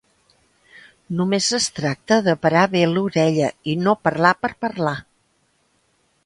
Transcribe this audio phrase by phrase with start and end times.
[1.19, 4.97] Només es tracta de parar bé l'orella i no parlar per parlar.